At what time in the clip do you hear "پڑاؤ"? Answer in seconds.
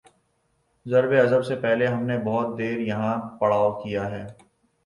3.39-3.71